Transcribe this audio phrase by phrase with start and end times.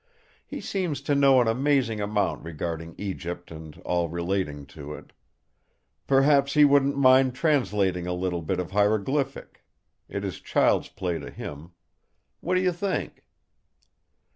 [0.47, 5.13] He seems to know an amazing amount regarding Egypt and all relating to it.
[6.07, 9.63] Perhaps he wouldn't mind translating a little bit of hieroglyphic.
[10.09, 11.73] It is child's play to him.
[12.39, 13.23] What do you think?"